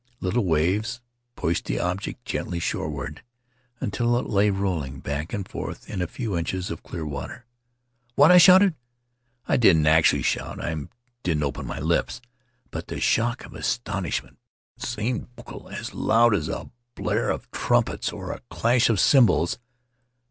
[0.19, 0.99] Little waves
[1.35, 3.21] pushed the object gently shore ward
[3.79, 7.45] until it lay, rolling back and forth in a few inches of clear water.
[8.15, 8.73] 'What!' I shouted.
[9.47, 10.75] I didn't ac tually shout— I
[11.21, 12.19] didn't open my lips;
[12.71, 14.39] but the shock of astonishment
[14.75, 17.41] seemed vocal— as loud as a blare of[?
[17.51, 19.59] 86] The Starry Threshold trumpets or a clash of cymbals.